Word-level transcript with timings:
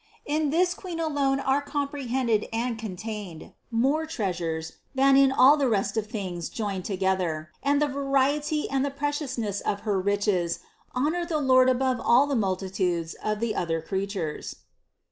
In 0.25 0.49
this 0.49 0.73
Queen 0.73 0.99
alone 0.99 1.39
are 1.39 1.61
comprehended 1.61 2.47
and 2.51 2.75
contained 2.75 3.53
more 3.69 4.07
treas 4.07 4.39
ures 4.39 4.71
than 4.95 5.15
in 5.15 5.31
all 5.31 5.57
the 5.57 5.69
rest 5.69 5.95
of 5.95 6.07
things 6.07 6.49
joined 6.49 6.85
together, 6.85 7.51
and 7.61 7.79
the 7.79 7.85
variety 7.87 8.67
and 8.67 8.83
the 8.83 8.89
preciousness 8.89 9.61
of 9.61 9.81
her 9.81 10.01
riches' 10.01 10.61
honor 10.95 11.23
the 11.23 11.37
Lord 11.37 11.69
above 11.69 12.01
all 12.03 12.25
the 12.25 12.35
multitudes 12.35 13.13
of 13.23 13.39
the 13.39 13.53
other 13.53 13.79
creatures. 13.79 14.55